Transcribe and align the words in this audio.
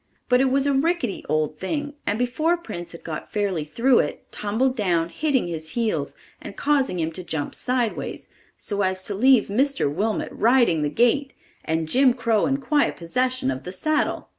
But 0.29 0.41
it 0.41 0.49
was 0.49 0.65
a 0.65 0.73
rickety 0.73 1.23
old 1.29 1.55
thing, 1.55 1.93
and 2.07 2.17
before 2.17 2.57
Prince 2.57 2.91
had 2.93 3.03
got 3.03 3.31
fairly 3.31 3.63
through 3.63 3.99
it 3.99 4.31
tumbled 4.31 4.75
down, 4.75 5.09
hitting 5.09 5.47
his 5.47 5.73
heels 5.73 6.15
and 6.41 6.57
causing 6.57 6.97
him 6.99 7.11
to 7.11 7.23
jump 7.23 7.53
sideways, 7.53 8.27
so 8.57 8.81
as 8.81 9.03
to 9.03 9.13
leave 9.13 9.45
Mr. 9.47 9.93
Wilmot 9.93 10.31
riding 10.31 10.81
the 10.81 10.89
gate 10.89 11.33
and 11.63 11.87
Jim 11.87 12.15
Crow 12.15 12.47
in 12.47 12.57
quiet 12.57 12.95
possession 12.97 13.51
of 13.51 13.63
the 13.63 13.71
saddle! 13.71 14.27